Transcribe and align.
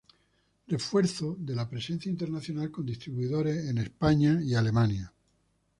Refuerzo 0.65 1.35
de 1.37 1.53
la 1.53 1.69
presencia 1.69 2.09
internacional 2.09 2.71
con 2.71 2.83
distribuidores 2.87 3.69
en 3.69 3.77
España 3.77 4.41
y 4.43 4.55
Alemania. 4.55 5.13